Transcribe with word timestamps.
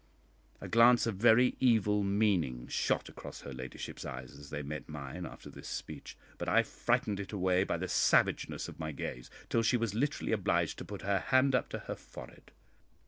A 0.59 0.67
glance 0.67 1.05
of 1.05 1.13
very 1.17 1.53
evil 1.59 2.01
meaning 2.03 2.65
shot 2.67 3.07
across 3.07 3.41
her 3.41 3.53
ladyship's 3.53 4.03
eyes 4.03 4.35
as 4.35 4.49
they 4.49 4.63
met 4.63 4.89
mine 4.89 5.27
after 5.27 5.47
this 5.47 5.67
speech, 5.67 6.17
but 6.39 6.49
I 6.49 6.63
frightened 6.63 7.19
it 7.19 7.31
away 7.31 7.63
by 7.63 7.77
the 7.77 7.87
savageness 7.87 8.67
of 8.67 8.79
my 8.79 8.93
gaze, 8.93 9.29
till 9.47 9.61
she 9.61 9.77
was 9.77 9.93
literally 9.93 10.31
obliged 10.31 10.79
to 10.79 10.85
put 10.85 11.03
her 11.03 11.19
hand 11.19 11.53
up 11.53 11.69
to 11.69 11.79
her 11.85 11.93
forehead. 11.93 12.49